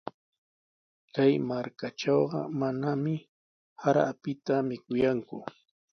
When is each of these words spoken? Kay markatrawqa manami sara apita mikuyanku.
Kay 1.13 1.33
markatrawqa 1.47 2.41
manami 2.59 3.15
sara 3.81 4.01
apita 4.11 4.55
mikuyanku. 4.69 5.37